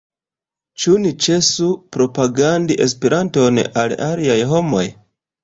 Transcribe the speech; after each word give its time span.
Ĉu 0.83 0.93
ni 1.03 1.11
ĉesu 1.25 1.67
propagandi 1.97 2.79
Esperanton 2.87 3.61
al 3.85 3.95
aliaj 4.09 4.41
homoj? 4.55 4.85